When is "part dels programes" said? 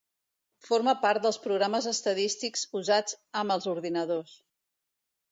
1.01-1.87